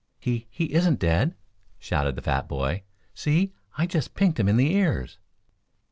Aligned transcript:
"He 0.19 0.47
he 0.49 0.73
isn't 0.73 0.97
dead," 0.97 1.35
shouted 1.77 2.15
the 2.15 2.23
fat 2.23 2.47
boy. 2.47 2.81
"See, 3.13 3.53
I 3.77 3.85
just 3.85 4.15
pinked 4.15 4.39
him 4.39 4.49
in 4.49 4.57
the 4.57 4.73
ears." 4.75 5.19